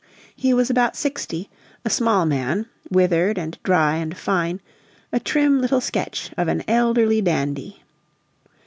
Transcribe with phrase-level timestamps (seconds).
[0.35, 1.47] He was about sixty;
[1.85, 4.59] a small man, withered and dry and fine,
[5.13, 7.83] a trim little sketch of an elderly dandy.